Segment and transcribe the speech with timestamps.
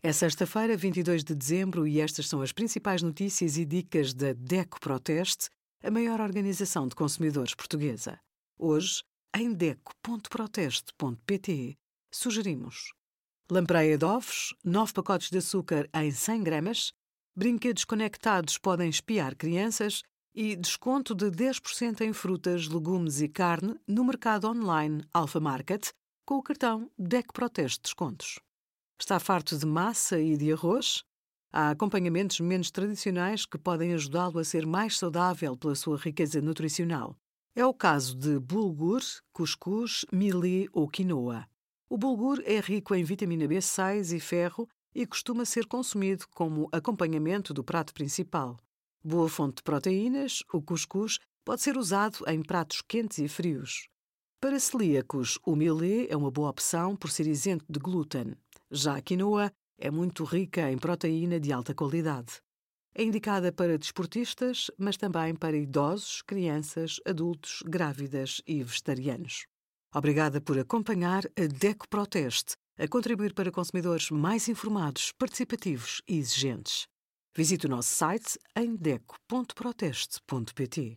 [0.00, 4.78] É sexta-feira, 22 de dezembro, e estas são as principais notícias e dicas da DECO
[4.78, 5.48] Proteste,
[5.82, 8.20] a maior organização de consumidores portuguesa.
[8.56, 9.02] Hoje,
[9.34, 11.76] em DECO.proteste.pt,
[12.12, 12.92] sugerimos
[13.50, 16.92] lampreia de ovos, 9 pacotes de açúcar em 100 gramas,
[17.34, 20.04] brinquedos conectados podem espiar crianças
[20.34, 25.90] e desconto de 10% em frutas, legumes e carne no mercado online Alpha Market
[26.24, 28.38] com o cartão DECO Proteste Descontos.
[29.00, 31.04] Está farto de massa e de arroz?
[31.52, 37.16] Há acompanhamentos menos tradicionais que podem ajudá-lo a ser mais saudável pela sua riqueza nutricional.
[37.54, 39.00] É o caso de bulgur,
[39.32, 41.46] cuscuz, milê ou quinoa.
[41.88, 47.54] O bulgur é rico em vitamina B6 e ferro e costuma ser consumido como acompanhamento
[47.54, 48.58] do prato principal.
[49.02, 53.88] Boa fonte de proteínas, o cuscuz pode ser usado em pratos quentes e frios.
[54.40, 58.36] Para celíacos, o milê é uma boa opção por ser isento de glúten.
[58.70, 62.40] Já a quinoa é muito rica em proteína de alta qualidade.
[62.94, 69.46] É indicada para desportistas, mas também para idosos, crianças, adultos, grávidas e vegetarianos.
[69.94, 76.86] Obrigada por acompanhar a DECO Proteste, a contribuir para consumidores mais informados, participativos e exigentes.
[77.36, 80.96] Visite o nosso site em deco.proteste.pt.